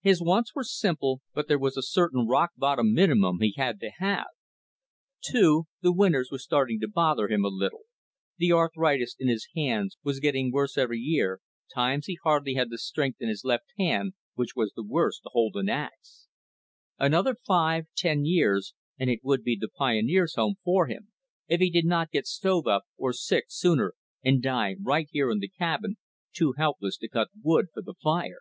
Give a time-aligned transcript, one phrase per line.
[0.00, 3.92] His wants were simple, but there was a certain rock bottom minimum he had to
[3.98, 4.26] have.
[5.24, 7.84] Too, the winters were starting to bother him a little,
[8.36, 11.38] the arthritis in his hands was getting worse every year,
[11.72, 15.28] times he hardly had the strength in his left hand, which was the worst, to
[15.32, 16.26] hold an ax.
[16.98, 21.12] Another five, ten, years and it would be the Pioneers' Home for him
[21.46, 23.94] if he did not get stove up or sick sooner
[24.24, 25.94] and die right here in the cabin,
[26.32, 28.40] too helpless to cut wood for the fire.